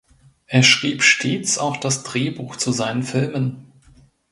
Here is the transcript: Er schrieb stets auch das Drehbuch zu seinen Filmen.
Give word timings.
Er 0.47 0.63
schrieb 0.63 1.03
stets 1.03 1.59
auch 1.59 1.77
das 1.77 2.01
Drehbuch 2.01 2.55
zu 2.55 2.71
seinen 2.71 3.03
Filmen. 3.03 3.71